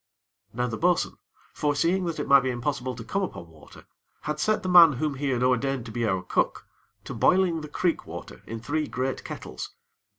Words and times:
Now 0.51 0.65
the 0.65 0.79
bo'sun, 0.79 1.17
foreseeing 1.53 2.05
that 2.05 2.19
it 2.19 2.27
might 2.27 2.39
be 2.39 2.49
impossible 2.49 2.95
to 2.95 3.03
come 3.03 3.21
upon 3.21 3.49
water, 3.51 3.85
had 4.21 4.39
set 4.39 4.63
the 4.63 4.67
man 4.69 4.93
whom 4.93 5.13
he 5.13 5.29
had 5.29 5.43
ordained 5.43 5.85
to 5.85 5.91
be 5.91 6.07
our 6.07 6.23
cook, 6.23 6.65
to 7.03 7.13
boiling 7.13 7.61
the 7.61 7.67
creek 7.69 8.07
water 8.07 8.41
in 8.47 8.59
three 8.61 8.87
great 8.87 9.23
kettles. 9.23 9.75